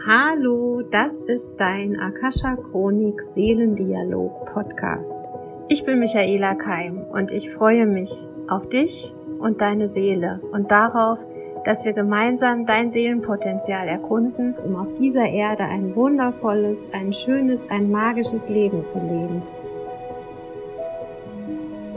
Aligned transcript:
Hallo, 0.00 0.82
das 0.82 1.20
ist 1.20 1.54
dein 1.58 2.00
Akasha 2.00 2.56
Chronik 2.56 3.22
Seelendialog 3.22 4.46
Podcast. 4.46 5.30
Ich 5.68 5.84
bin 5.84 6.00
Michaela 6.00 6.56
Keim 6.56 7.04
und 7.12 7.30
ich 7.30 7.50
freue 7.50 7.86
mich 7.86 8.26
auf 8.48 8.68
dich 8.68 9.14
und 9.38 9.60
deine 9.60 9.86
Seele 9.86 10.40
und 10.50 10.72
darauf, 10.72 11.24
dass 11.64 11.84
wir 11.84 11.92
gemeinsam 11.92 12.66
dein 12.66 12.90
Seelenpotenzial 12.90 13.86
erkunden, 13.86 14.56
um 14.64 14.74
auf 14.74 14.92
dieser 14.94 15.28
Erde 15.28 15.62
ein 15.64 15.94
wundervolles, 15.94 16.88
ein 16.92 17.12
schönes, 17.12 17.70
ein 17.70 17.88
magisches 17.90 18.48
Leben 18.48 18.84
zu 18.84 18.98
leben. 18.98 19.42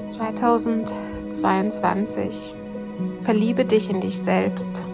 2022 0.05 2.54
Verliebe 3.21 3.66
dich 3.66 3.89
in 3.89 4.00
dich 4.00 4.20
selbst. 4.20 4.86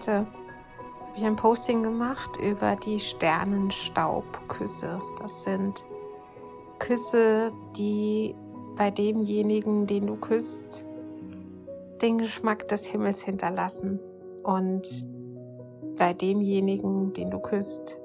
Heute 0.00 0.20
habe 0.20 0.26
ich 1.14 1.24
ein 1.26 1.36
Posting 1.36 1.82
gemacht 1.82 2.38
über 2.38 2.74
die 2.74 2.98
Sternenstaubküsse. 2.98 4.98
Das 5.20 5.42
sind 5.42 5.84
Küsse, 6.78 7.52
die 7.76 8.34
bei 8.76 8.90
demjenigen, 8.90 9.86
den 9.86 10.06
du 10.06 10.16
küsst, 10.16 10.86
den 12.00 12.16
Geschmack 12.16 12.66
des 12.68 12.86
Himmels 12.86 13.22
hinterlassen. 13.22 14.00
Und 14.42 14.88
bei 15.98 16.14
demjenigen, 16.14 17.12
den 17.12 17.28
du 17.28 17.38
küsst, 17.38 18.00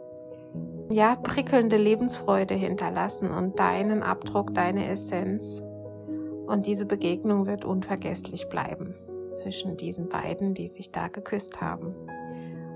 ja, 0.91 1.16
prickelnde 1.16 1.77
Lebensfreude 1.77 2.55
hinterlassen 2.55 3.31
und 3.31 3.57
deinen 3.57 4.03
Abdruck, 4.03 4.53
deine 4.53 4.85
Essenz. 4.89 5.63
Und 6.45 6.66
diese 6.66 6.85
Begegnung 6.85 7.45
wird 7.45 7.63
unvergesslich 7.63 8.49
bleiben 8.49 8.95
zwischen 9.36 9.78
diesen 9.78 10.09
beiden, 10.09 10.53
die 10.53 10.67
sich 10.67 10.91
da 10.91 11.08
geküsst 11.08 11.61
haben. 11.61 11.95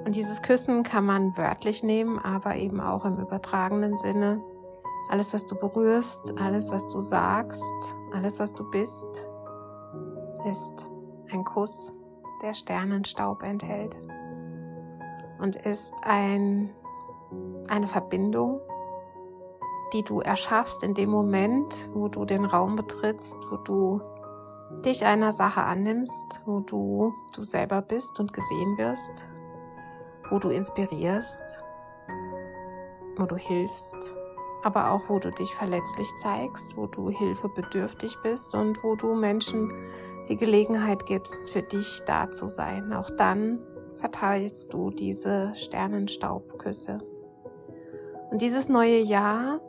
Und 0.06 0.16
dieses 0.16 0.42
Küssen 0.42 0.84
kann 0.84 1.06
man 1.06 1.38
wörtlich 1.38 1.84
nehmen, 1.84 2.20
aber 2.20 2.56
eben 2.56 2.80
auch 2.80 3.06
im 3.06 3.18
übertragenen 3.18 3.98
Sinne. 3.98 4.42
Alles, 5.10 5.34
was 5.34 5.46
du 5.46 5.56
berührst, 5.56 6.34
alles, 6.40 6.72
was 6.72 6.88
du 6.88 7.00
sagst, 7.00 7.64
alles, 8.14 8.40
was 8.40 8.54
du 8.54 8.70
bist, 8.70 9.30
ist 10.50 10.90
ein 11.32 11.44
Kuss, 11.44 11.94
der 12.42 12.54
Sternenstaub 12.54 13.44
enthält 13.44 13.98
und 15.40 15.56
ist 15.56 15.94
ein, 16.04 16.70
eine 17.70 17.88
Verbindung, 17.88 18.62
die 19.94 20.04
du 20.04 20.22
erschaffst 20.22 20.84
in 20.84 20.94
dem 20.94 21.10
Moment, 21.10 21.90
wo 21.94 22.08
du 22.08 22.26
den 22.26 22.46
Raum 22.46 22.76
betrittst, 22.76 23.40
wo 23.50 23.58
du 23.58 24.02
dich 24.86 25.06
einer 25.06 25.31
Sache 25.31 25.62
annimmst, 25.62 26.42
wo 26.45 26.59
du 26.59 27.14
du 27.36 27.44
selber 27.44 27.81
bist 27.81 28.20
und 28.20 28.34
gesehen 28.34 28.78
wirst, 28.78 29.23
wo 30.30 30.39
du 30.39 30.50
inspirierst, 30.50 31.44
wo 33.17 33.25
du 33.25 33.36
hilfst, 33.36 34.17
aber 34.64 34.92
auch 34.92 35.09
wo 35.09 35.20
du 35.20 35.31
dich 35.31 35.53
verletzlich 35.53 36.08
zeigst, 36.22 36.78
wo 36.78 36.88
du 36.88 37.09
hilfebedürftig 37.09 38.18
bist 38.24 38.56
und 38.56 38.84
wo 38.84 38.96
du 38.96 39.13
Menschen 39.13 39.74
die 40.30 40.38
Gelegenheit 40.38 41.06
gibst, 41.06 41.50
für 41.50 41.63
dich 41.63 42.01
da 42.06 42.30
zu 42.30 42.47
sein. 42.47 42.94
Auch 42.94 43.09
dann 43.09 43.59
verteilst 43.96 44.74
du 44.74 44.91
diese 44.91 45.53
Sternenstaubküsse. 45.56 47.00
Und 48.30 48.41
dieses 48.41 48.69
neue 48.69 49.00
Jahr 49.00 49.59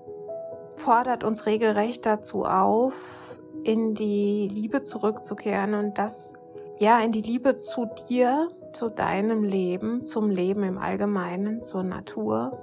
fordert 0.76 1.24
uns 1.24 1.46
regelrecht 1.46 2.04
dazu 2.04 2.44
auf, 2.44 3.29
in 3.64 3.94
die 3.94 4.48
Liebe 4.52 4.82
zurückzukehren 4.82 5.74
und 5.74 5.98
das, 5.98 6.34
ja, 6.78 7.00
in 7.00 7.12
die 7.12 7.22
Liebe 7.22 7.56
zu 7.56 7.86
dir, 8.08 8.48
zu 8.72 8.88
deinem 8.88 9.44
Leben, 9.44 10.06
zum 10.06 10.30
Leben 10.30 10.62
im 10.62 10.78
Allgemeinen, 10.78 11.62
zur 11.62 11.82
Natur. 11.82 12.58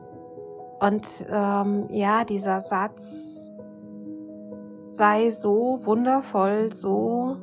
Und 0.79 1.25
ähm, 1.29 1.87
ja, 1.89 2.23
dieser 2.23 2.61
Satz 2.61 3.53
sei 4.89 5.29
so 5.31 5.79
wundervoll, 5.83 6.71
so 6.71 7.37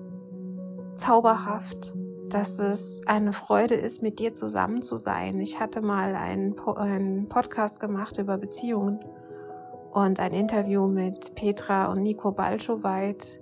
zauberhaft, 0.97 1.95
dass 2.29 2.59
es 2.59 3.03
eine 3.07 3.33
Freude 3.33 3.75
ist, 3.75 4.03
mit 4.03 4.19
dir 4.19 4.35
zusammen 4.35 4.83
zu 4.83 4.97
sein. 4.97 5.41
Ich 5.41 5.61
hatte 5.61 5.83
mal 5.83 6.15
einen, 6.15 6.59
einen 6.77 7.29
Podcast 7.29 7.81
gemacht 7.81 8.19
über 8.19 8.39
Beziehungen 8.39 9.01
und 9.93 10.19
ein 10.19 10.33
Interview 10.33 10.89
mit 10.89 11.35
Petra 11.37 11.87
und 11.87 12.03
Nico 12.03 12.33
Balschowait. 12.33 13.41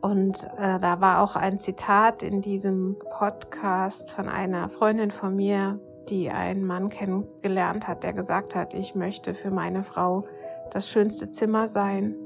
Und 0.00 0.44
äh, 0.58 0.78
da 0.78 1.00
war 1.00 1.22
auch 1.22 1.36
ein 1.36 1.58
Zitat 1.58 2.22
in 2.22 2.40
diesem 2.40 2.96
Podcast 3.10 4.10
von 4.10 4.28
einer 4.28 4.68
Freundin 4.68 5.10
von 5.10 5.36
mir, 5.36 5.78
die 6.08 6.30
einen 6.30 6.64
Mann 6.64 6.88
kennengelernt 6.88 7.86
hat, 7.86 8.02
der 8.02 8.12
gesagt 8.12 8.54
hat, 8.54 8.74
ich 8.74 8.94
möchte 8.94 9.34
für 9.34 9.50
meine 9.50 9.82
Frau 9.82 10.24
das 10.70 10.88
schönste 10.88 11.30
Zimmer 11.30 11.68
sein. 11.68 12.16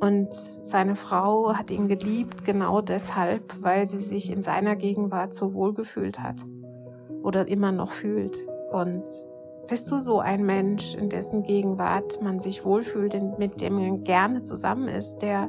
Und 0.00 0.32
seine 0.34 0.94
Frau 0.94 1.54
hat 1.54 1.70
ihn 1.70 1.88
geliebt, 1.88 2.44
genau 2.44 2.82
deshalb, 2.82 3.54
weil 3.62 3.86
sie 3.86 4.02
sich 4.02 4.30
in 4.30 4.42
seiner 4.42 4.76
Gegenwart 4.76 5.34
so 5.34 5.54
wohl 5.54 5.72
gefühlt 5.72 6.20
hat 6.20 6.44
oder 7.22 7.48
immer 7.48 7.72
noch 7.72 7.92
fühlt. 7.92 8.36
Und 8.70 9.04
bist 9.68 9.90
du 9.90 9.98
so 9.98 10.20
ein 10.20 10.44
Mensch, 10.44 10.94
in 10.94 11.08
dessen 11.08 11.42
Gegenwart 11.42 12.22
man 12.22 12.40
sich 12.40 12.64
wohlfühlt, 12.64 13.16
mit 13.38 13.60
dem 13.60 13.74
man 13.74 14.04
gerne 14.04 14.42
zusammen 14.42 14.88
ist, 14.88 15.18
der 15.18 15.48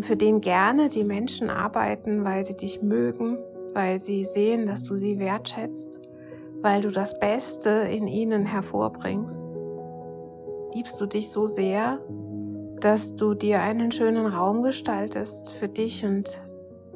für 0.00 0.16
den 0.16 0.40
gerne 0.40 0.88
die 0.88 1.04
Menschen 1.04 1.50
arbeiten, 1.50 2.24
weil 2.24 2.44
sie 2.44 2.56
dich 2.56 2.82
mögen, 2.82 3.38
weil 3.74 4.00
sie 4.00 4.24
sehen, 4.24 4.66
dass 4.66 4.84
du 4.84 4.96
sie 4.96 5.18
wertschätzt, 5.18 6.00
weil 6.60 6.80
du 6.80 6.90
das 6.90 7.18
Beste 7.18 7.70
in 7.90 8.06
ihnen 8.06 8.46
hervorbringst. 8.46 9.56
Liebst 10.74 11.00
du 11.00 11.06
dich 11.06 11.30
so 11.30 11.46
sehr, 11.46 12.00
dass 12.80 13.14
du 13.14 13.34
dir 13.34 13.60
einen 13.60 13.92
schönen 13.92 14.26
Raum 14.26 14.62
gestaltest 14.62 15.52
für 15.52 15.68
dich 15.68 16.04
und 16.04 16.42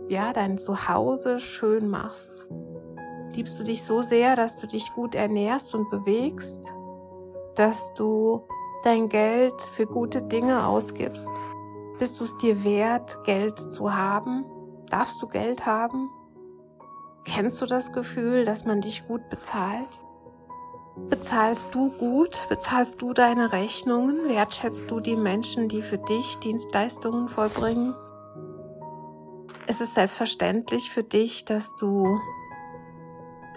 ja, 0.09 0.33
dein 0.33 0.59
Zuhause 0.59 1.41
schön 1.41 1.89
machst? 1.89 2.47
Liebst 3.35 3.61
du 3.61 3.65
dich 3.65 3.85
so 3.85 4.03
sehr, 4.03 4.35
dass 4.35 4.59
du 4.59 4.67
dich 4.67 4.91
gut 4.95 5.15
ernährst 5.15 5.75
und 5.75 5.91
bewegst, 5.91 6.65
dass 7.55 7.93
du 7.95 8.43
dein 8.83 9.09
Geld 9.09 9.61
für 9.75 9.87
gute 9.87 10.23
Dinge 10.23 10.67
ausgibst? 10.67 11.31
Bist 11.99 12.21
du 12.21 12.25
es 12.25 12.37
dir 12.37 12.63
wert, 12.63 13.25
Geld 13.25 13.59
zu 13.59 13.95
haben? 13.95 14.45
Darfst 14.91 15.23
du 15.23 15.29
Geld 15.29 15.65
haben? 15.65 16.11
Kennst 17.25 17.61
du 17.63 17.67
das 17.67 17.93
Gefühl, 17.93 18.45
dass 18.45 18.67
man 18.67 18.83
dich 18.83 19.07
gut 19.07 19.31
bezahlt? 19.31 20.01
Bezahlst 21.09 21.75
du 21.75 21.91
gut? 21.91 22.39
Bezahlst 22.51 23.01
du 23.01 23.15
deine 23.15 23.53
Rechnungen? 23.53 24.29
Wertschätzt 24.29 24.91
du 24.91 25.01
die 25.01 25.17
Menschen, 25.17 25.69
die 25.69 25.83
für 25.83 25.99
dich 25.99 26.39
Dienstleistungen 26.39 27.29
vollbringen? 27.29 27.95
Es 29.67 29.81
ist 29.81 29.95
selbstverständlich 29.95 30.91
für 30.91 31.03
dich, 31.03 31.47
dass 31.47 31.75
du 31.77 32.21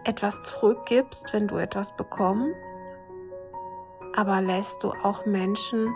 etwas 0.05 0.43
zurückgibst, 0.43 1.33
wenn 1.33 1.47
du 1.47 1.57
etwas 1.57 1.95
bekommst, 1.95 2.79
aber 4.15 4.41
lässt 4.41 4.83
du 4.83 4.91
auch 5.03 5.25
Menschen 5.25 5.93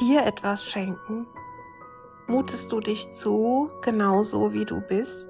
dir 0.00 0.24
etwas 0.24 0.64
schenken? 0.64 1.26
Mutest 2.26 2.72
du 2.72 2.80
dich 2.80 3.10
zu, 3.10 3.70
genauso 3.82 4.52
wie 4.52 4.64
du 4.64 4.80
bist? 4.80 5.28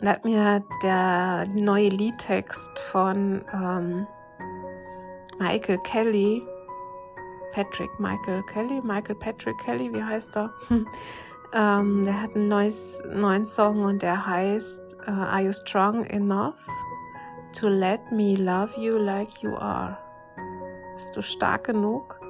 Und 0.00 0.08
hat 0.08 0.24
mir 0.24 0.64
der 0.82 1.46
neue 1.54 1.88
Liedtext 1.88 2.76
von 2.90 3.44
ähm, 3.54 4.06
Michael 5.38 5.78
Kelly, 5.78 6.42
Patrick 7.52 7.90
Michael 7.98 8.42
Kelly, 8.44 8.80
Michael 8.82 9.16
Patrick 9.16 9.58
Kelly, 9.58 9.92
wie 9.92 10.02
heißt 10.02 10.36
er? 10.36 10.52
ähm, 11.54 12.04
der 12.04 12.22
hat 12.22 12.34
einen 12.34 12.48
neues, 12.48 13.02
neuen 13.12 13.46
Song 13.46 13.84
und 13.84 14.02
der 14.02 14.26
heißt 14.26 14.96
uh, 15.06 15.10
Are 15.10 15.42
You 15.42 15.52
Strong 15.52 16.04
Enough 16.04 16.58
to 17.58 17.68
Let 17.68 18.00
Me 18.10 18.36
Love 18.36 18.72
You 18.80 18.98
Like 18.98 19.42
You 19.42 19.54
Are? 19.56 19.98
Bist 20.94 21.16
du 21.16 21.22
stark 21.22 21.64
genug, 21.64 22.20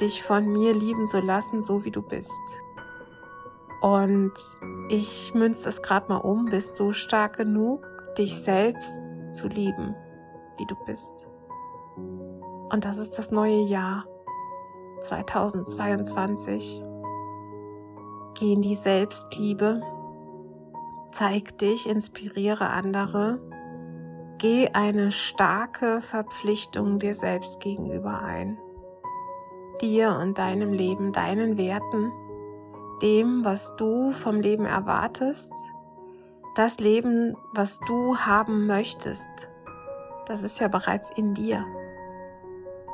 dich 0.00 0.22
von 0.22 0.46
mir 0.46 0.74
lieben 0.74 1.06
zu 1.06 1.20
lassen, 1.20 1.62
so 1.62 1.84
wie 1.84 1.90
du 1.90 2.02
bist. 2.02 2.40
Und 3.80 4.32
ich 4.88 5.34
münze 5.34 5.64
das 5.66 5.82
gerade 5.82 6.08
mal 6.08 6.18
um. 6.18 6.46
Bist 6.46 6.78
du 6.80 6.92
stark 6.92 7.36
genug, 7.36 7.86
dich 8.16 8.36
selbst 8.36 9.00
zu 9.32 9.46
lieben, 9.48 9.94
wie 10.56 10.66
du 10.66 10.74
bist. 10.86 11.28
Und 11.96 12.84
das 12.84 12.98
ist 12.98 13.18
das 13.18 13.30
neue 13.30 13.62
Jahr 13.62 14.04
2022. 15.02 16.82
Geh 18.34 18.52
in 18.52 18.62
die 18.62 18.74
Selbstliebe, 18.74 19.80
zeig 21.12 21.58
dich, 21.58 21.88
inspiriere 21.88 22.68
andere, 22.68 23.40
geh 24.38 24.68
eine 24.68 25.10
starke 25.10 26.00
Verpflichtung 26.00 26.98
dir 26.98 27.14
selbst 27.14 27.60
gegenüber 27.60 28.22
ein. 28.22 28.58
Dir 29.80 30.18
und 30.20 30.38
deinem 30.38 30.72
Leben, 30.72 31.12
deinen 31.12 31.56
Werten, 31.56 32.12
dem, 33.02 33.44
was 33.44 33.76
du 33.76 34.10
vom 34.10 34.40
Leben 34.40 34.64
erwartest, 34.64 35.52
das 36.56 36.80
Leben, 36.80 37.36
was 37.52 37.78
du 37.86 38.16
haben 38.16 38.66
möchtest, 38.66 39.30
das 40.26 40.42
ist 40.42 40.58
ja 40.58 40.68
bereits 40.68 41.10
in 41.16 41.34
dir. 41.34 41.64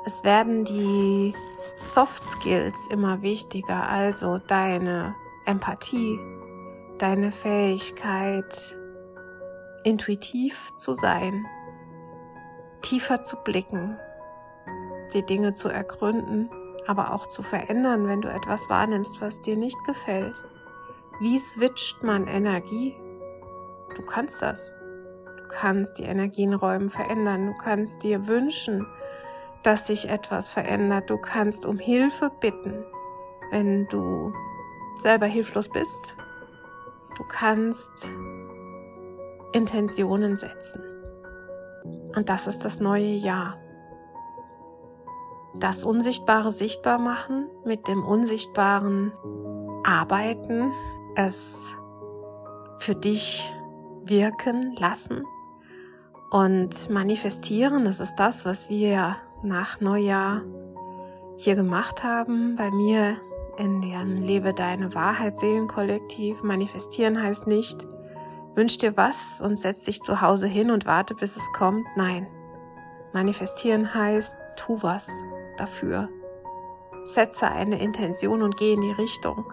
Es 0.05 0.23
werden 0.23 0.65
die 0.65 1.35
Soft 1.79 2.29
Skills 2.29 2.89
immer 2.91 3.23
wichtiger, 3.23 3.89
also 3.89 4.39
deine 4.39 5.15
Empathie, 5.47 6.19
deine 6.99 7.31
Fähigkeit, 7.31 8.77
intuitiv 9.83 10.71
zu 10.77 10.95
sein, 10.95 11.47
tiefer 12.83 13.23
zu 13.23 13.37
blicken, 13.37 13.99
die 15.15 15.25
Dinge 15.25 15.55
zu 15.55 15.69
ergründen, 15.69 16.51
aber 16.87 17.15
auch 17.15 17.27
zu 17.27 17.43
verändern, 17.43 18.07
wenn 18.07 18.21
du 18.21 18.29
etwas 18.29 18.69
wahrnimmst, 18.69 19.21
was 19.21 19.41
dir 19.41 19.57
nicht 19.57 19.83
gefällt. 19.85 20.45
Wie 21.21 21.39
switcht 21.39 22.03
man 22.03 22.27
Energie? 22.27 22.97
Du 23.95 24.03
kannst 24.03 24.43
das. 24.43 24.75
Du 25.37 25.45
kannst 25.49 25.99
die 25.99 26.05
Energienräume 26.05 26.91
verändern. 26.91 27.47
Du 27.47 27.55
kannst 27.57 28.03
dir 28.03 28.27
wünschen, 28.27 28.87
dass 29.63 29.87
sich 29.87 30.09
etwas 30.09 30.51
verändert. 30.51 31.09
Du 31.11 31.19
kannst 31.19 31.65
um 31.67 31.79
Hilfe 31.79 32.31
bitten, 32.41 32.85
wenn 33.51 33.87
du 33.89 34.33
selber 34.99 35.27
hilflos 35.27 35.69
bist. 35.69 36.17
Du 37.17 37.25
kannst 37.29 38.09
Intentionen 39.53 40.37
setzen. 40.37 40.83
Und 42.17 42.29
das 42.29 42.47
ist 42.47 42.65
das 42.65 42.81
neue 42.81 43.15
Jahr. 43.15 43.57
Das 45.57 45.85
Unsichtbare 45.85 46.51
sichtbar 46.51 46.99
machen, 46.99 47.49
mit 47.65 47.87
dem 47.87 48.05
Unsichtbaren 48.05 49.13
arbeiten, 49.85 50.73
es 51.15 51.73
für 52.79 52.95
dich 52.95 53.53
wirken 54.05 54.75
lassen 54.77 55.25
und 56.31 56.91
manifestieren. 56.91 57.85
Das 57.85 58.01
ist 58.01 58.17
das, 58.17 58.45
was 58.45 58.69
wir 58.69 59.17
nach 59.43 59.81
Neujahr 59.81 60.43
hier 61.37 61.55
gemacht 61.55 62.03
haben. 62.03 62.57
Bei 62.57 62.71
mir 62.71 63.17
in 63.57 63.81
dem 63.81 64.23
Lebe 64.23 64.53
deine 64.53 64.95
Wahrheit 64.95 65.39
Seelenkollektiv. 65.39 66.43
Manifestieren 66.43 67.23
heißt 67.23 67.47
nicht, 67.47 67.87
wünsch 68.55 68.79
dir 68.79 68.97
was 68.97 69.41
und 69.41 69.59
setz 69.59 69.83
dich 69.83 70.03
zu 70.03 70.21
Hause 70.21 70.49
hin 70.49 70.71
und 70.71 70.87
warte, 70.87 71.15
bis 71.15 71.37
es 71.37 71.53
kommt. 71.53 71.87
Nein. 71.97 72.27
Manifestieren 73.13 73.95
heißt, 73.95 74.35
tu 74.57 74.83
was 74.83 75.09
dafür. 75.57 76.09
Setze 77.05 77.49
eine 77.49 77.81
Intention 77.81 78.43
und 78.43 78.57
geh 78.57 78.73
in 78.73 78.81
die 78.81 78.93
Richtung. 78.93 79.53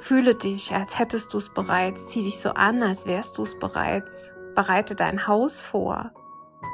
Fühle 0.00 0.34
dich, 0.34 0.72
als 0.74 0.98
hättest 0.98 1.34
du 1.34 1.38
es 1.38 1.48
bereits. 1.48 2.10
Zieh 2.10 2.22
dich 2.22 2.38
so 2.38 2.50
an, 2.50 2.82
als 2.82 3.06
wärst 3.06 3.38
du 3.38 3.42
es 3.42 3.58
bereits. 3.58 4.30
Bereite 4.54 4.94
dein 4.94 5.26
Haus 5.26 5.60
vor. 5.60 6.12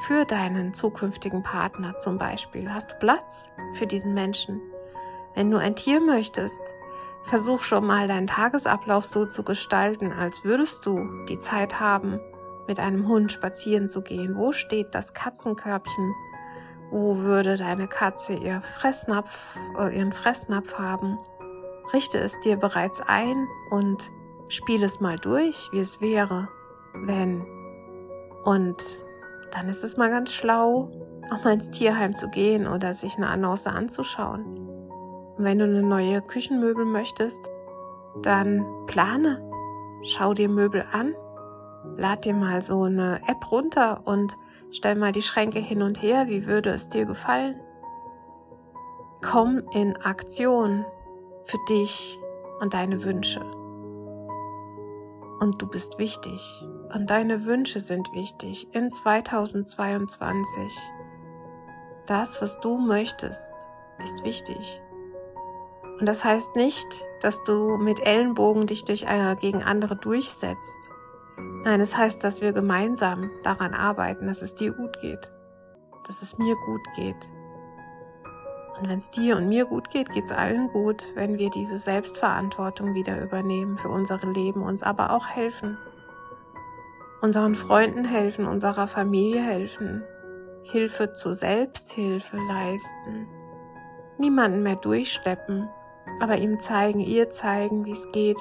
Für 0.06 0.24
deinen 0.24 0.74
zukünftigen 0.74 1.42
Partner 1.42 1.98
zum 1.98 2.18
Beispiel. 2.18 2.72
Hast 2.72 2.90
du 2.92 2.94
Platz 2.96 3.48
für 3.74 3.86
diesen 3.86 4.12
Menschen? 4.12 4.60
Wenn 5.34 5.50
du 5.50 5.58
ein 5.58 5.76
Tier 5.76 6.00
möchtest, 6.00 6.60
versuch 7.24 7.62
schon 7.62 7.86
mal 7.86 8.06
deinen 8.06 8.26
Tagesablauf 8.26 9.06
so 9.06 9.26
zu 9.26 9.42
gestalten, 9.42 10.12
als 10.12 10.44
würdest 10.44 10.84
du 10.84 11.24
die 11.28 11.38
Zeit 11.38 11.80
haben, 11.80 12.20
mit 12.68 12.78
einem 12.78 13.08
Hund 13.08 13.32
spazieren 13.32 13.88
zu 13.88 14.02
gehen. 14.02 14.36
Wo 14.36 14.52
steht 14.52 14.94
das 14.94 15.12
Katzenkörbchen? 15.12 16.14
Wo 16.90 17.18
würde 17.18 17.56
deine 17.56 17.88
Katze 17.88 18.34
ihr 18.34 18.60
Fressnapf, 18.60 19.56
äh, 19.78 19.96
ihren 19.96 20.12
Fressnapf 20.12 20.78
haben? 20.78 21.18
Richte 21.92 22.18
es 22.18 22.38
dir 22.40 22.56
bereits 22.56 23.00
ein 23.00 23.46
und 23.70 24.10
spiel 24.48 24.82
es 24.82 25.00
mal 25.00 25.16
durch, 25.16 25.68
wie 25.72 25.80
es 25.80 26.00
wäre, 26.00 26.48
wenn. 26.94 27.44
Und 28.44 28.76
dann 29.52 29.68
ist 29.68 29.84
es 29.84 29.96
mal 29.96 30.10
ganz 30.10 30.32
schlau, 30.32 30.90
auch 31.30 31.44
mal 31.44 31.54
ins 31.54 31.70
Tierheim 31.70 32.14
zu 32.14 32.28
gehen 32.28 32.66
oder 32.66 32.94
sich 32.94 33.16
eine 33.16 33.28
Annonce 33.28 33.68
anzuschauen. 33.68 34.44
Und 35.36 35.44
wenn 35.44 35.58
du 35.58 35.64
eine 35.64 35.82
neue 35.82 36.22
Küchenmöbel 36.22 36.84
möchtest, 36.84 37.50
dann 38.22 38.64
plane. 38.86 39.42
Schau 40.02 40.34
dir 40.34 40.48
Möbel 40.48 40.84
an. 40.92 41.14
Lad 41.96 42.24
dir 42.24 42.34
mal 42.34 42.62
so 42.62 42.82
eine 42.82 43.20
App 43.26 43.50
runter 43.50 44.02
und 44.04 44.36
stell 44.74 44.96
mal 44.96 45.12
die 45.12 45.22
Schränke 45.22 45.60
hin 45.60 45.82
und 45.82 46.02
her. 46.02 46.26
Wie 46.28 46.46
würde 46.46 46.70
es 46.70 46.88
dir 46.88 47.06
gefallen? 47.06 47.60
Komm 49.22 49.62
in 49.72 49.96
Aktion 49.96 50.84
für 51.44 51.58
dich 51.68 52.18
und 52.60 52.74
deine 52.74 53.04
Wünsche. 53.04 53.40
Und 55.40 55.60
du 55.60 55.66
bist 55.66 55.98
wichtig 55.98 56.66
und 56.94 57.10
deine 57.10 57.44
Wünsche 57.44 57.80
sind 57.80 58.12
wichtig 58.12 58.68
in 58.72 58.90
2022. 58.90 60.78
Das, 62.06 62.40
was 62.42 62.60
du 62.60 62.78
möchtest, 62.78 63.50
ist 64.02 64.24
wichtig. 64.24 64.80
Und 65.98 66.06
das 66.06 66.24
heißt 66.24 66.56
nicht, 66.56 66.86
dass 67.20 67.42
du 67.44 67.76
mit 67.76 68.00
Ellenbogen 68.00 68.66
dich 68.66 68.84
durch 68.84 69.06
einer 69.06 69.36
gegen 69.36 69.62
andere 69.62 69.96
durchsetzt. 69.96 70.76
Nein, 71.36 71.80
es 71.80 71.96
heißt, 71.96 72.22
dass 72.22 72.40
wir 72.40 72.52
gemeinsam 72.52 73.30
daran 73.42 73.74
arbeiten, 73.74 74.26
dass 74.26 74.42
es 74.42 74.54
dir 74.54 74.72
gut 74.72 75.00
geht, 75.00 75.30
dass 76.06 76.22
es 76.22 76.38
mir 76.38 76.54
gut 76.66 76.82
geht. 76.94 77.28
Und 78.78 78.88
wenn 78.88 78.98
es 78.98 79.10
dir 79.10 79.36
und 79.36 79.48
mir 79.48 79.64
gut 79.66 79.90
geht, 79.90 80.10
geht 80.10 80.24
es 80.24 80.32
allen 80.32 80.68
gut, 80.68 81.04
wenn 81.14 81.38
wir 81.38 81.50
diese 81.50 81.78
Selbstverantwortung 81.78 82.94
wieder 82.94 83.22
übernehmen 83.22 83.76
für 83.76 83.88
unsere 83.88 84.30
Leben, 84.30 84.62
uns 84.62 84.82
aber 84.82 85.10
auch 85.12 85.28
helfen. 85.28 85.78
Unseren 87.22 87.54
Freunden 87.54 88.04
helfen, 88.04 88.46
unserer 88.46 88.86
Familie 88.86 89.42
helfen, 89.42 90.02
Hilfe 90.64 91.12
zur 91.12 91.34
Selbsthilfe 91.34 92.36
leisten, 92.36 93.28
niemanden 94.18 94.62
mehr 94.62 94.76
durchschleppen, 94.76 95.68
aber 96.20 96.36
ihm 96.36 96.58
zeigen, 96.60 97.00
ihr 97.00 97.30
zeigen, 97.30 97.84
wie 97.84 97.92
es 97.92 98.10
geht, 98.12 98.40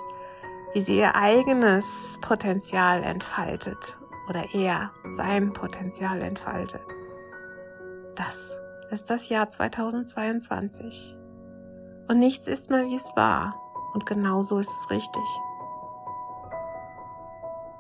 wie 0.74 0.82
sie 0.82 0.98
ihr 0.98 1.16
eigenes 1.16 2.18
Potenzial 2.22 3.04
entfaltet 3.04 3.98
oder 4.28 4.54
er 4.54 4.92
sein 5.08 5.54
Potenzial 5.54 6.22
entfaltet. 6.22 6.86
Das 8.16 8.58
ist 8.92 9.10
das 9.10 9.30
Jahr 9.30 9.50
2022. 9.50 11.18
Und 12.08 12.20
nichts 12.20 12.48
ist 12.48 12.70
mehr, 12.70 12.86
wie 12.86 12.96
es 12.96 13.12
war. 13.16 13.56
Und 13.94 14.06
genau 14.06 14.42
so 14.42 14.58
ist 14.58 14.70
es 14.70 14.90
richtig. 14.90 15.24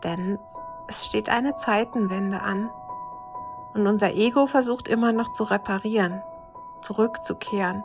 Denn 0.04 0.38
es 0.88 1.06
steht 1.06 1.30
eine 1.30 1.56
Zeitenwende 1.56 2.42
an. 2.42 2.70
Und 3.74 3.88
unser 3.88 4.14
Ego 4.14 4.46
versucht 4.46 4.88
immer 4.88 5.14
noch 5.14 5.32
zu 5.32 5.44
reparieren, 5.44 6.22
zurückzukehren, 6.82 7.84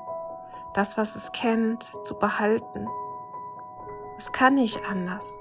das, 0.75 0.99
was 0.99 1.17
es 1.17 1.33
kennt, 1.33 1.91
zu 2.05 2.15
behalten. 2.15 2.87
Es 4.19 4.33
kann 4.33 4.57
nicht 4.57 4.81
anders. 4.91 5.39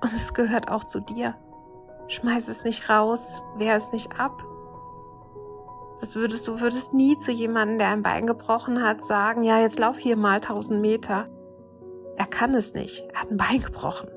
Und 0.00 0.14
es 0.14 0.32
gehört 0.32 0.70
auch 0.70 0.84
zu 0.84 1.00
dir. 1.00 1.34
Schmeiß 2.06 2.48
es 2.48 2.62
nicht 2.62 2.88
raus, 2.88 3.42
wehr 3.56 3.76
es 3.76 3.90
nicht 3.90 4.18
ab. 4.18 4.44
Das 6.00 6.14
würdest 6.14 6.46
du 6.46 6.60
würdest 6.60 6.94
nie 6.94 7.16
zu 7.16 7.32
jemandem, 7.32 7.78
der 7.78 7.88
ein 7.88 8.02
Bein 8.02 8.28
gebrochen 8.28 8.80
hat, 8.80 9.02
sagen, 9.02 9.42
ja, 9.42 9.58
jetzt 9.58 9.80
lauf 9.80 9.98
hier 9.98 10.16
mal 10.16 10.36
1000 10.36 10.80
Meter. 10.80 11.26
Er 12.16 12.26
kann 12.26 12.54
es 12.54 12.74
nicht. 12.74 13.04
Er 13.12 13.22
hat 13.22 13.32
ein 13.32 13.38
Bein 13.38 13.60
gebrochen. 13.60 14.08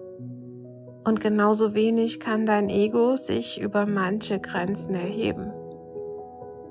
Und 1.03 1.19
genauso 1.19 1.73
wenig 1.73 2.19
kann 2.19 2.45
dein 2.45 2.69
Ego 2.69 3.15
sich 3.15 3.59
über 3.59 3.87
manche 3.87 4.39
Grenzen 4.39 4.93
erheben. 4.93 5.51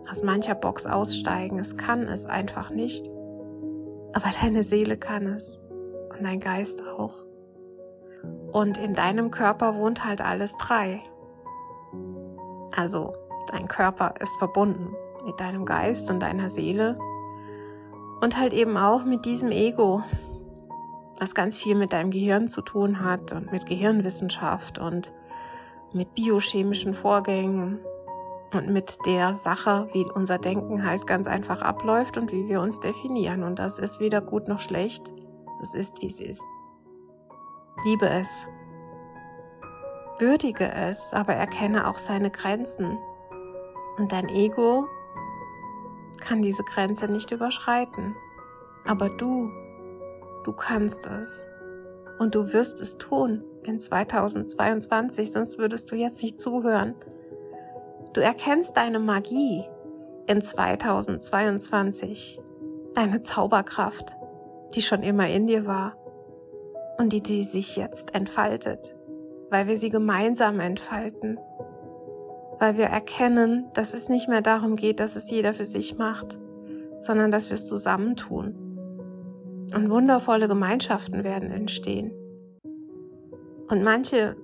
Aus 0.09 0.23
mancher 0.23 0.55
Box 0.55 0.87
aussteigen. 0.87 1.59
Es 1.59 1.76
kann 1.76 2.07
es 2.07 2.26
einfach 2.26 2.71
nicht. 2.71 3.11
Aber 4.12 4.31
deine 4.40 4.62
Seele 4.62 4.97
kann 4.97 5.26
es 5.26 5.65
und 6.16 6.25
dein 6.25 6.40
Geist 6.40 6.82
auch. 6.87 7.14
Und 8.52 8.78
in 8.78 8.94
deinem 8.94 9.30
Körper 9.30 9.76
wohnt 9.76 10.04
halt 10.04 10.20
alles 10.20 10.56
drei. 10.56 11.02
Also 12.75 13.14
dein 13.50 13.68
Körper 13.68 14.14
ist 14.20 14.37
verbunden 14.38 14.94
mit 15.25 15.40
deinem 15.40 15.64
Geist 15.64 16.11
und 16.11 16.20
deiner 16.20 16.50
Seele 16.50 16.99
und 18.20 18.38
halt 18.38 18.52
eben 18.52 18.76
auch 18.76 19.04
mit 19.04 19.25
diesem 19.25 19.50
Ego, 19.50 20.02
was 21.18 21.35
ganz 21.35 21.56
viel 21.56 21.75
mit 21.75 21.92
deinem 21.92 22.11
Gehirn 22.11 22.49
zu 22.49 22.62
tun 22.62 23.04
hat 23.04 23.32
und 23.32 23.52
mit 23.52 23.66
Gehirnwissenschaft 23.66 24.78
und 24.78 25.12
mit 25.92 26.14
biochemischen 26.14 26.94
Vorgängen 26.94 27.80
und 28.54 28.68
mit 28.70 28.99
der 29.06 29.35
Sache, 29.35 29.88
wie 29.92 30.06
unser 30.14 30.38
Denken 30.38 30.85
halt 30.85 31.06
ganz 31.06 31.26
einfach 31.26 31.62
abläuft 31.62 32.16
und 32.16 32.32
wie 32.32 32.49
wir 32.49 32.61
uns 32.61 32.80
definieren. 32.80 33.42
Und 33.42 33.58
das 33.58 33.78
ist 33.78 34.00
weder 34.00 34.20
gut 34.20 34.49
noch 34.49 34.61
schlecht. 34.61 35.12
Es 35.63 35.75
ist, 35.75 36.01
wie 36.03 36.07
es 36.07 36.21
ist. 36.21 36.43
Liebe 37.85 38.09
es. 38.09 38.47
Würdige 40.19 40.71
es, 40.71 41.13
aber 41.13 41.35
erkenne 41.35 41.89
auch 41.89 41.99
seine 41.99 42.31
Grenzen. 42.31 42.99
Und 43.99 44.13
dein 44.13 44.29
Ego 44.29 44.87
kann 46.21 46.43
diese 46.43 46.65
Grenze 46.65 47.09
nicht 47.09 47.31
überschreiten. 47.31 48.15
Aber 48.87 49.11
du, 49.11 49.51
du 50.45 50.53
kannst 50.53 51.07
es. 51.07 51.51
Und 52.19 52.35
du 52.35 52.53
wirst 52.53 52.81
es 52.81 52.97
tun 52.97 53.45
in 53.65 53.79
2022, 53.79 55.33
sonst 55.33 55.59
würdest 55.59 55.91
du 55.91 55.97
jetzt 55.97 56.23
nicht 56.23 56.39
zuhören. 56.39 56.95
Du 58.15 58.23
erkennst 58.23 58.77
deine 58.77 58.99
Magie 58.99 59.65
in 60.27 60.41
2022, 60.41 62.41
deine 62.95 63.21
Zauberkraft, 63.21 64.17
die 64.76 64.83
schon 64.83 65.02
immer 65.02 65.28
in 65.28 65.47
dir 65.47 65.66
war 65.66 65.97
und 66.99 67.12
die, 67.12 67.23
die 67.23 67.45
sich 67.45 67.76
jetzt 67.76 68.14
entfaltet, 68.14 68.95
weil 69.50 69.66
wir 69.66 69.76
sie 69.76 69.90
gemeinsam 69.90 70.61
entfalten, 70.61 71.38
weil 72.59 72.76
wir 72.76 72.87
erkennen, 72.87 73.66
dass 73.75 73.95
es 73.95 74.09
nicht 74.09 74.28
mehr 74.28 74.42
darum 74.42 74.76
geht, 74.76 75.00
dass 75.00 75.16
es 75.16 75.30
jeder 75.30 75.54
für 75.54 75.66
sich 75.66 75.97
macht, 75.97 76.38
sondern 76.99 77.30
dass 77.30 77.50
wir 77.50 77.54
es 77.54 77.66
zusammentun. 77.66 78.62
Und 79.75 79.90
wundervolle 79.90 80.47
Gemeinschaften 80.47 81.25
werden 81.25 81.50
entstehen. 81.50 82.12
Und 83.68 83.83
manche 83.83 84.37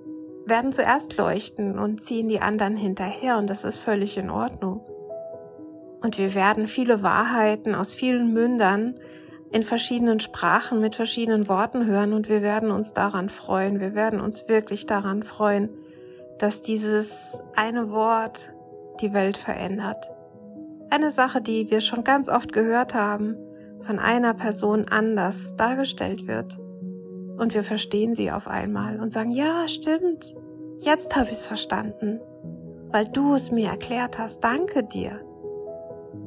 werden 0.46 0.72
zuerst 0.72 1.16
leuchten 1.16 1.78
und 1.78 2.02
ziehen 2.02 2.28
die 2.28 2.40
anderen 2.40 2.76
hinterher 2.76 3.38
und 3.38 3.48
das 3.48 3.64
ist 3.64 3.76
völlig 3.76 4.16
in 4.18 4.30
Ordnung. 4.30 4.84
Und 6.02 6.18
wir 6.18 6.34
werden 6.34 6.66
viele 6.66 7.02
Wahrheiten 7.02 7.76
aus 7.76 7.94
vielen 7.94 8.32
Mündern 8.32 8.96
in 9.52 9.62
verschiedenen 9.62 10.18
Sprachen 10.18 10.80
mit 10.80 10.94
verschiedenen 10.94 11.46
Worten 11.46 11.86
hören 11.86 12.14
und 12.14 12.28
wir 12.28 12.40
werden 12.40 12.70
uns 12.70 12.94
daran 12.94 13.28
freuen. 13.28 13.80
Wir 13.80 13.94
werden 13.94 14.20
uns 14.20 14.48
wirklich 14.48 14.86
daran 14.86 15.22
freuen, 15.22 15.68
dass 16.38 16.62
dieses 16.62 17.38
eine 17.54 17.90
Wort 17.90 18.54
die 19.00 19.12
Welt 19.12 19.36
verändert. 19.36 20.10
Eine 20.88 21.10
Sache, 21.10 21.42
die 21.42 21.70
wir 21.70 21.82
schon 21.82 22.02
ganz 22.02 22.30
oft 22.30 22.52
gehört 22.52 22.94
haben, 22.94 23.36
von 23.82 23.98
einer 23.98 24.32
Person 24.32 24.86
anders 24.88 25.54
dargestellt 25.56 26.26
wird. 26.26 26.58
Und 27.36 27.54
wir 27.54 27.62
verstehen 27.62 28.14
sie 28.14 28.30
auf 28.30 28.48
einmal 28.48 29.00
und 29.00 29.12
sagen, 29.12 29.32
ja, 29.32 29.68
stimmt, 29.68 30.34
jetzt 30.80 31.14
habe 31.14 31.26
ich 31.26 31.34
es 31.34 31.46
verstanden, 31.46 32.20
weil 32.90 33.06
du 33.08 33.34
es 33.34 33.50
mir 33.50 33.68
erklärt 33.68 34.18
hast. 34.18 34.42
Danke 34.42 34.82
dir. 34.82 35.20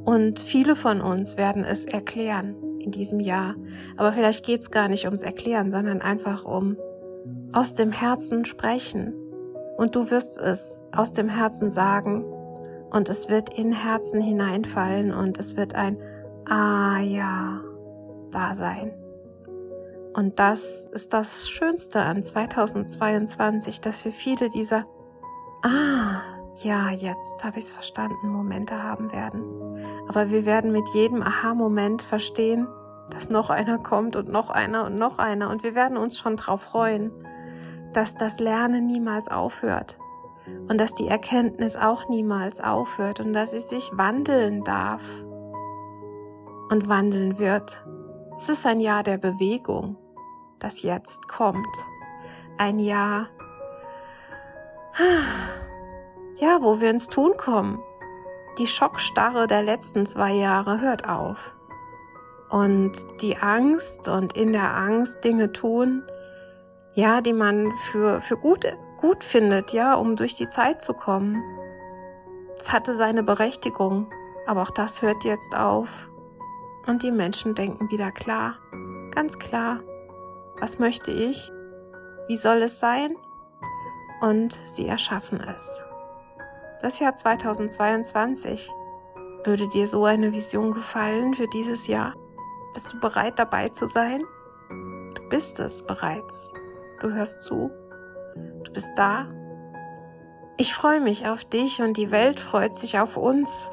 Und 0.04 0.40
viele 0.40 0.76
von 0.76 1.02
uns 1.02 1.38
werden 1.38 1.64
es 1.64 1.86
erklären 1.86 2.56
in 2.86 2.92
diesem 2.92 3.20
Jahr. 3.20 3.56
Aber 3.98 4.14
vielleicht 4.14 4.46
geht 4.46 4.62
es 4.62 4.72
gar 4.72 4.88
nicht 4.88 5.06
ums 5.06 5.24
Erklären, 5.24 5.72
sondern 5.72 6.02
einfach 6.02 6.46
um 6.46 6.78
aus 7.52 7.74
dem 7.74 7.92
Herzen 7.92 8.46
sprechen. 8.46 9.14
Und 9.78 9.96
du 9.96 10.10
wirst 10.10 10.40
es 10.40 10.84
aus 10.92 11.14
dem 11.14 11.28
Herzen 11.28 11.70
sagen 11.70 12.24
und 12.92 13.10
es 13.10 13.30
wird 13.30 13.54
in 13.58 13.74
Herzen 13.74 14.22
hineinfallen 14.22 15.14
und 15.14 15.38
es 15.38 15.58
wird 15.58 15.76
ein 15.76 15.98
Ah 16.48 17.00
ja 17.00 17.62
da 18.32 18.56
sein. 18.56 18.94
Und 20.14 20.40
das 20.40 20.88
ist 20.94 21.12
das 21.12 21.50
Schönste 21.50 22.00
an 22.00 22.24
2022, 22.24 23.82
dass 23.82 24.06
wir 24.06 24.14
viele 24.14 24.50
dieser 24.50 24.86
Ah, 25.64 26.22
ja, 26.58 26.90
jetzt 26.90 27.44
habe 27.44 27.60
ich 27.60 27.66
es 27.66 27.72
verstanden, 27.72 28.30
Momente 28.30 28.82
haben 28.82 29.12
werden. 29.12 29.44
Aber 30.08 30.30
wir 30.30 30.46
werden 30.46 30.72
mit 30.72 30.88
jedem 30.90 31.22
Aha-Moment 31.22 32.02
verstehen, 32.02 32.68
dass 33.10 33.30
noch 33.30 33.50
einer 33.50 33.78
kommt 33.78 34.16
und 34.16 34.30
noch 34.30 34.50
einer 34.50 34.86
und 34.86 34.96
noch 34.96 35.18
einer. 35.18 35.50
Und 35.50 35.64
wir 35.64 35.76
werden 35.76 35.98
uns 35.98 36.18
schon 36.18 36.38
darauf 36.38 36.62
freuen, 36.62 37.12
dass 37.94 38.16
das 38.16 38.40
Lernen 38.40 38.88
niemals 38.88 39.28
aufhört. 39.28 39.98
Und 40.68 40.80
dass 40.80 40.94
die 40.94 41.08
Erkenntnis 41.08 41.76
auch 41.76 42.08
niemals 42.08 42.62
aufhört 42.62 43.20
und 43.20 43.34
dass 43.34 43.52
sie 43.52 43.60
sich 43.60 43.92
wandeln 43.94 44.64
darf 44.64 45.04
und 46.70 46.88
wandeln 46.88 47.40
wird. 47.40 47.86
Es 48.38 48.50
ist 48.50 48.66
ein 48.66 48.80
Jahr 48.80 49.02
der 49.02 49.18
Bewegung 49.18 49.98
das 50.66 50.82
jetzt 50.82 51.28
kommt. 51.28 51.78
Ein 52.58 52.80
Jahr, 52.80 53.28
ja, 56.36 56.62
wo 56.62 56.80
wir 56.80 56.90
ins 56.90 57.08
Tun 57.08 57.38
kommen. 57.38 57.80
Die 58.58 58.68
Schockstarre 58.68 59.48
der 59.48 59.64
letzten 59.64 60.06
zwei 60.06 60.34
Jahre 60.34 60.82
hört 60.82 61.08
auf. 61.08 61.56
Und 62.50 62.94
die 63.22 63.38
Angst 63.38 64.08
und 64.08 64.36
in 64.36 64.54
der 64.54 64.76
Angst 64.76 65.24
Dinge 65.24 65.52
tun, 65.52 66.04
ja, 66.94 67.22
die 67.22 67.34
man 67.34 67.74
für, 67.92 68.22
für 68.22 68.38
gut, 68.38 68.66
gut 68.98 69.24
findet, 69.24 69.74
ja, 69.74 69.96
um 69.96 70.16
durch 70.16 70.36
die 70.36 70.48
Zeit 70.48 70.82
zu 70.82 70.94
kommen. 70.94 71.44
Es 72.58 72.72
hatte 72.72 72.94
seine 72.94 73.24
Berechtigung, 73.24 74.08
aber 74.46 74.62
auch 74.62 74.72
das 74.72 75.02
hört 75.02 75.24
jetzt 75.26 75.56
auf. 75.56 76.10
Und 76.88 77.04
die 77.04 77.12
Menschen 77.12 77.56
denken 77.56 77.90
wieder 77.90 78.12
klar, 78.12 78.56
ganz 79.14 79.38
klar, 79.40 79.82
was 80.60 80.80
möchte 80.80 81.12
ich? 81.12 81.52
Wie 82.28 82.38
soll 82.38 82.62
es 82.62 82.80
sein? 82.80 83.16
Und 84.22 84.60
sie 84.66 84.88
erschaffen 84.88 85.42
es. 85.42 85.84
Das 86.82 87.00
Jahr 87.00 87.16
2022. 87.16 88.70
Würde 89.44 89.68
dir 89.70 89.88
so 89.88 90.06
eine 90.06 90.34
Vision 90.34 90.72
gefallen 90.72 91.34
für 91.34 91.48
dieses 91.48 91.88
Jahr? 91.88 92.14
Bist 92.74 92.94
du 92.94 93.00
bereit 93.00 93.40
dabei 93.40 93.70
zu 93.70 93.88
sein? 93.88 94.24
Du 94.70 95.30
bist 95.30 95.60
es 95.60 95.84
bereits. 95.84 96.52
Du 97.00 97.12
hörst 97.14 97.44
zu. 97.44 97.72
Du 98.64 98.74
bist 98.74 98.92
da. 98.96 99.28
Ich 100.58 100.74
freue 100.74 101.00
mich 101.00 101.28
auf 101.28 101.46
dich 101.46 101.82
und 101.82 101.98
die 101.98 102.12
Welt 102.12 102.40
freut 102.40 102.76
sich 102.76 103.00
auf 103.00 103.18
uns. 103.18 103.68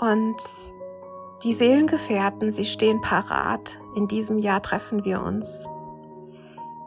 Und 0.00 0.36
die 1.44 1.52
Seelengefährten, 1.52 2.50
sie 2.50 2.64
stehen 2.64 3.00
parat. 3.00 3.78
In 3.94 4.08
diesem 4.08 4.38
Jahr 4.38 4.62
treffen 4.62 5.04
wir 5.04 5.22
uns 5.22 5.66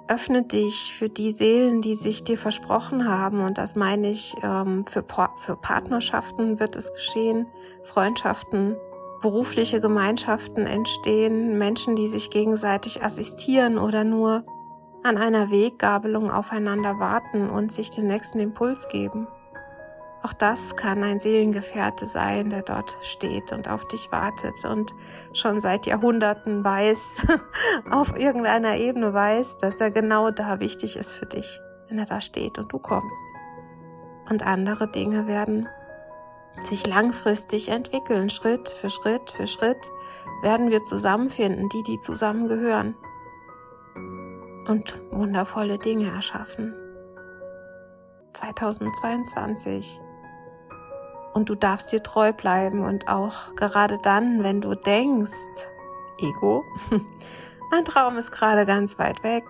öffne 0.07 0.43
dich 0.43 0.93
für 0.93 1.09
die 1.09 1.31
Seelen, 1.31 1.81
die 1.81 1.95
sich 1.95 2.23
dir 2.23 2.37
versprochen 2.37 3.07
haben. 3.07 3.41
Und 3.41 3.57
das 3.57 3.75
meine 3.75 4.09
ich, 4.09 4.35
ähm, 4.43 4.85
für, 4.85 5.03
für 5.37 5.55
Partnerschaften 5.55 6.59
wird 6.59 6.75
es 6.75 6.93
geschehen, 6.93 7.47
Freundschaften, 7.83 8.75
berufliche 9.21 9.79
Gemeinschaften 9.79 10.67
entstehen, 10.67 11.57
Menschen, 11.57 11.95
die 11.95 12.07
sich 12.07 12.29
gegenseitig 12.29 13.03
assistieren 13.03 13.77
oder 13.77 14.03
nur 14.03 14.45
an 15.03 15.17
einer 15.17 15.51
Weggabelung 15.51 16.31
aufeinander 16.31 16.99
warten 16.99 17.49
und 17.49 17.71
sich 17.71 17.89
den 17.89 18.07
nächsten 18.07 18.39
Impuls 18.39 18.87
geben. 18.89 19.27
Auch 20.23 20.31
das 20.31 20.77
kann 20.77 21.03
ein 21.03 21.19
Seelengefährte 21.19 22.07
sein, 22.07 22.49
der 22.49 22.61
dort 22.61 22.97
steht 23.01 23.51
und 23.51 23.67
auf 23.67 23.85
dich 23.89 24.09
wartet 24.09 24.63
und 24.63 24.95
schon 25.33 25.59
seit 25.59 25.85
Jahrhunderten 25.85 26.63
weiß, 26.63 27.27
auf 27.91 28.17
irgendeiner 28.17 28.77
Ebene 28.77 29.13
weiß, 29.13 29.57
dass 29.57 29.81
er 29.81 29.91
genau 29.91 30.31
da 30.31 30.61
wichtig 30.61 30.95
ist 30.95 31.11
für 31.11 31.25
dich, 31.25 31.59
wenn 31.89 31.99
er 31.99 32.05
da 32.05 32.21
steht 32.21 32.57
und 32.57 32.71
du 32.71 32.79
kommst. 32.79 33.23
Und 34.29 34.47
andere 34.47 34.89
Dinge 34.89 35.27
werden 35.27 35.67
sich 36.63 36.87
langfristig 36.87 37.67
entwickeln, 37.67 38.29
Schritt 38.29 38.69
für 38.69 38.89
Schritt 38.89 39.29
für 39.31 39.47
Schritt 39.47 39.89
werden 40.41 40.71
wir 40.71 40.83
zusammenfinden, 40.83 41.67
die, 41.67 41.83
die 41.83 41.99
zusammengehören 41.99 42.95
und 44.69 45.01
wundervolle 45.11 45.79
Dinge 45.79 46.09
erschaffen. 46.11 46.73
2022 48.33 49.99
und 51.33 51.49
du 51.49 51.55
darfst 51.55 51.91
dir 51.91 52.01
treu 52.01 52.31
bleiben 52.33 52.83
und 52.83 53.07
auch 53.07 53.55
gerade 53.55 53.99
dann, 54.01 54.43
wenn 54.43 54.61
du 54.61 54.75
denkst, 54.75 55.31
Ego, 56.19 56.63
mein 57.71 57.85
Traum 57.85 58.17
ist 58.17 58.31
gerade 58.31 58.65
ganz 58.65 58.99
weit 58.99 59.23
weg, 59.23 59.43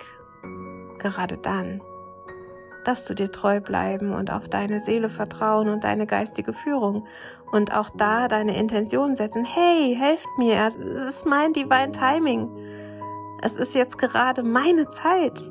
gerade 0.97 1.37
dann 1.37 1.81
darfst 2.83 3.09
du 3.09 3.13
dir 3.13 3.31
treu 3.31 3.61
bleiben 3.61 4.13
und 4.13 4.31
auf 4.31 4.47
deine 4.47 4.79
Seele 4.79 5.09
vertrauen 5.09 5.69
und 5.69 5.83
deine 5.83 6.05
geistige 6.05 6.53
Führung 6.53 7.07
und 7.51 7.73
auch 7.75 7.89
da 7.89 8.27
deine 8.27 8.57
Intention 8.57 9.15
setzen. 9.15 9.45
Hey, 9.45 9.95
helft 9.97 10.27
mir, 10.37 10.65
es 10.67 10.75
ist 10.75 11.25
mein 11.25 11.53
Divine 11.53 11.91
Timing. 11.91 12.49
Es 13.41 13.57
ist 13.57 13.75
jetzt 13.75 13.97
gerade 13.97 14.43
meine 14.43 14.87
Zeit. 14.87 15.41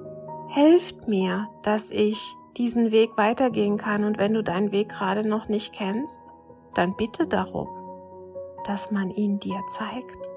Helft 0.49 1.09
mir, 1.09 1.49
dass 1.63 1.91
ich 1.91 2.37
diesen 2.57 2.91
Weg 2.91 3.17
weitergehen 3.17 3.77
kann. 3.77 4.05
Und 4.05 4.19
wenn 4.19 4.35
du 4.35 4.43
deinen 4.43 4.73
Weg 4.73 4.89
gerade 4.89 5.27
noch 5.27 5.49
nicht 5.49 5.73
kennst, 5.73 6.23
dann 6.75 6.97
bitte 6.97 7.27
darum, 7.27 7.69
dass 8.65 8.91
man 8.91 9.11
ihn 9.11 9.39
dir 9.39 9.61
zeigt, 9.69 10.31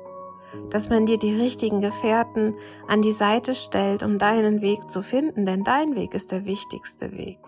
dass 0.69 0.89
man 0.89 1.05
dir 1.05 1.17
die 1.17 1.35
richtigen 1.35 1.81
Gefährten 1.81 2.55
an 2.87 3.01
die 3.01 3.11
Seite 3.11 3.55
stellt, 3.55 4.03
um 4.03 4.17
deinen 4.17 4.61
Weg 4.61 4.89
zu 4.89 5.01
finden, 5.01 5.45
denn 5.45 5.63
dein 5.63 5.95
Weg 5.95 6.13
ist 6.13 6.31
der 6.31 6.45
wichtigste 6.45 7.11
Weg. 7.11 7.39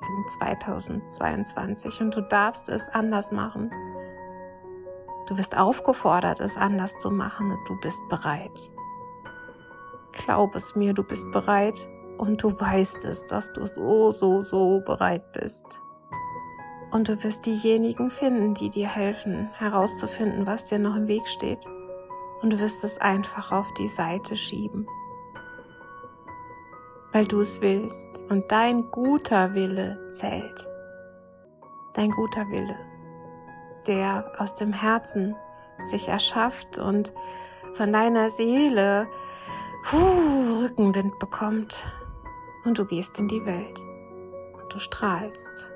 in 0.00 0.28
2022 0.38 2.00
und 2.00 2.14
du 2.14 2.20
darfst 2.22 2.68
es 2.68 2.88
anders 2.90 3.32
machen. 3.32 3.72
Du 5.26 5.36
wirst 5.36 5.56
aufgefordert, 5.56 6.38
es 6.38 6.56
anders 6.56 6.98
zu 7.00 7.10
machen. 7.10 7.56
Du 7.66 7.76
bist 7.80 8.00
bereit. 8.08 8.70
Glaub 10.12 10.54
es 10.54 10.76
mir, 10.76 10.94
du 10.94 11.02
bist 11.02 11.30
bereit 11.32 11.88
und 12.18 12.42
du 12.42 12.58
weißt 12.58 13.04
es, 13.04 13.26
dass 13.26 13.52
du 13.52 13.66
so, 13.66 14.10
so, 14.10 14.42
so 14.42 14.80
bereit 14.80 15.32
bist. 15.32 15.66
Und 16.90 17.08
du 17.08 17.22
wirst 17.24 17.46
diejenigen 17.46 18.10
finden, 18.10 18.54
die 18.54 18.70
dir 18.70 18.88
helfen, 18.88 19.50
herauszufinden, 19.54 20.46
was 20.46 20.66
dir 20.66 20.78
noch 20.78 20.96
im 20.96 21.08
Weg 21.08 21.26
steht. 21.28 21.66
Und 22.42 22.52
du 22.52 22.60
wirst 22.60 22.84
es 22.84 22.98
einfach 22.98 23.52
auf 23.52 23.66
die 23.78 23.88
Seite 23.88 24.36
schieben. 24.36 24.86
Weil 27.12 27.26
du 27.26 27.40
es 27.40 27.60
willst. 27.60 28.22
Und 28.28 28.50
dein 28.52 28.90
guter 28.90 29.54
Wille 29.54 29.98
zählt. 30.10 30.68
Dein 31.94 32.10
guter 32.10 32.46
Wille 32.48 32.76
der 33.86 34.32
aus 34.38 34.54
dem 34.54 34.72
Herzen 34.72 35.36
sich 35.82 36.08
erschafft 36.08 36.78
und 36.78 37.12
von 37.74 37.92
deiner 37.92 38.30
Seele 38.30 39.06
puh, 39.84 40.62
Rückenwind 40.62 41.18
bekommt. 41.18 41.84
Und 42.66 42.78
du 42.78 42.84
gehst 42.84 43.18
in 43.18 43.28
die 43.28 43.46
Welt 43.46 43.80
und 44.60 44.74
du 44.74 44.78
strahlst. 44.80 45.70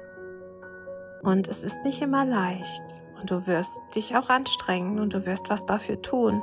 Und 1.22 1.48
es 1.48 1.64
ist 1.64 1.82
nicht 1.84 2.02
immer 2.02 2.26
leicht 2.26 2.82
und 3.20 3.30
du 3.30 3.46
wirst 3.46 3.80
dich 3.94 4.16
auch 4.16 4.28
anstrengen 4.28 4.98
und 4.98 5.14
du 5.14 5.24
wirst 5.24 5.50
was 5.50 5.64
dafür 5.66 6.02
tun. 6.02 6.42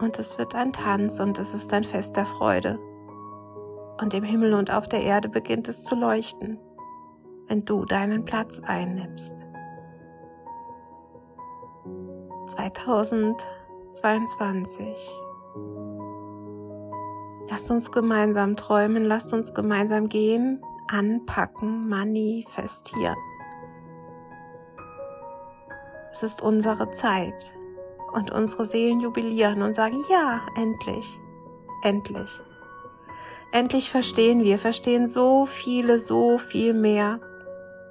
Und 0.00 0.18
es 0.18 0.38
wird 0.38 0.56
ein 0.56 0.72
Tanz 0.72 1.20
und 1.20 1.38
es 1.38 1.54
ist 1.54 1.72
ein 1.72 1.84
Fest 1.84 2.16
der 2.16 2.26
Freude. 2.26 2.80
Und 4.00 4.12
im 4.12 4.24
Himmel 4.24 4.54
und 4.54 4.72
auf 4.72 4.88
der 4.88 5.02
Erde 5.02 5.28
beginnt 5.28 5.68
es 5.68 5.84
zu 5.84 5.94
leuchten, 5.94 6.58
wenn 7.46 7.64
du 7.64 7.84
deinen 7.84 8.24
Platz 8.24 8.60
einnimmst. 8.64 9.46
2022. 12.48 15.25
Lasst 17.48 17.70
uns 17.70 17.92
gemeinsam 17.92 18.56
träumen, 18.56 19.04
lasst 19.04 19.32
uns 19.32 19.54
gemeinsam 19.54 20.08
gehen, 20.08 20.62
anpacken, 20.88 21.88
manifestieren. 21.88 23.16
Es 26.12 26.22
ist 26.22 26.42
unsere 26.42 26.90
Zeit 26.92 27.52
und 28.12 28.30
unsere 28.30 28.64
Seelen 28.64 29.00
jubilieren 29.00 29.62
und 29.62 29.74
sagen, 29.74 30.02
ja, 30.08 30.40
endlich, 30.56 31.06
endlich. 31.82 32.30
Endlich 33.52 33.90
verstehen 33.90 34.42
wir, 34.42 34.58
verstehen 34.58 35.06
so 35.06 35.46
viele, 35.46 35.98
so 35.98 36.38
viel 36.38 36.74
mehr. 36.74 37.20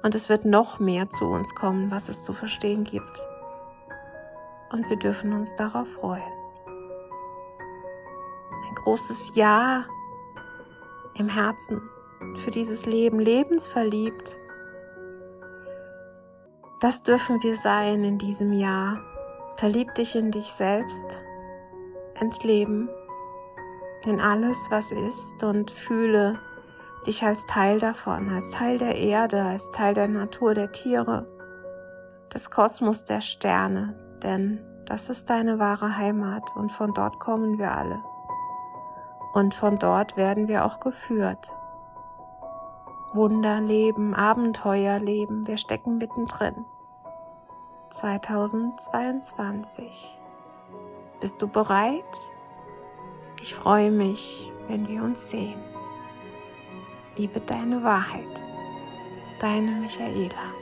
Und 0.02 0.14
es 0.14 0.28
wird 0.28 0.44
noch 0.44 0.78
mehr 0.78 1.08
zu 1.10 1.24
uns 1.24 1.54
kommen, 1.54 1.90
was 1.90 2.08
es 2.08 2.22
zu 2.22 2.32
verstehen 2.32 2.84
gibt 2.84 3.26
und 4.70 4.88
wir 4.90 4.96
dürfen 4.96 5.32
uns 5.32 5.54
darauf 5.56 5.88
freuen. 5.88 6.35
Großes 8.86 9.32
Ja 9.34 9.84
im 11.14 11.28
Herzen 11.28 11.82
für 12.36 12.52
dieses 12.52 12.86
Leben, 12.86 13.18
lebensverliebt. 13.18 14.38
Das 16.80 17.02
dürfen 17.02 17.42
wir 17.42 17.56
sein 17.56 18.04
in 18.04 18.16
diesem 18.16 18.52
Jahr. 18.52 19.00
Verlieb 19.56 19.92
dich 19.96 20.14
in 20.14 20.30
dich 20.30 20.52
selbst, 20.52 21.20
ins 22.20 22.44
Leben, 22.44 22.88
in 24.04 24.20
alles, 24.20 24.56
was 24.70 24.92
ist 24.92 25.42
und 25.42 25.72
fühle 25.72 26.38
dich 27.08 27.24
als 27.24 27.44
Teil 27.46 27.80
davon, 27.80 28.28
als 28.28 28.52
Teil 28.52 28.78
der 28.78 28.94
Erde, 28.94 29.42
als 29.42 29.68
Teil 29.72 29.94
der 29.94 30.06
Natur, 30.06 30.54
der 30.54 30.70
Tiere, 30.70 31.26
des 32.32 32.52
Kosmos, 32.52 33.04
der 33.04 33.20
Sterne, 33.20 33.98
denn 34.22 34.60
das 34.86 35.10
ist 35.10 35.28
deine 35.28 35.58
wahre 35.58 35.96
Heimat 35.96 36.54
und 36.54 36.70
von 36.70 36.94
dort 36.94 37.18
kommen 37.18 37.58
wir 37.58 37.76
alle. 37.76 37.98
Und 39.32 39.54
von 39.54 39.78
dort 39.78 40.16
werden 40.16 40.48
wir 40.48 40.64
auch 40.64 40.80
geführt. 40.80 41.52
Wunderleben, 43.12 44.14
Abenteuerleben, 44.14 45.46
wir 45.46 45.58
stecken 45.58 45.98
mittendrin. 45.98 46.64
2022. 47.90 50.18
Bist 51.20 51.40
du 51.40 51.46
bereit? 51.48 52.04
Ich 53.40 53.54
freue 53.54 53.90
mich, 53.90 54.52
wenn 54.68 54.86
wir 54.88 55.02
uns 55.02 55.30
sehen. 55.30 55.58
Liebe 57.16 57.40
deine 57.40 57.82
Wahrheit. 57.82 58.42
Deine 59.40 59.70
Michaela. 59.70 60.52